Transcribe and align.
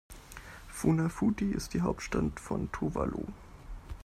Funafuti 0.67 1.51
ist 1.51 1.75
die 1.75 1.81
Hauptstadt 1.81 2.39
von 2.39 2.71
Tuvalu. 2.71 3.21